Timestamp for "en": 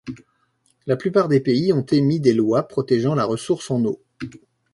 3.69-3.85